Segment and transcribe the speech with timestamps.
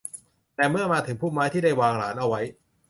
[0.55, 2.41] แต่เมื่อมาถึงพุ่มไม้ที่ได้วางหลานเอาไว้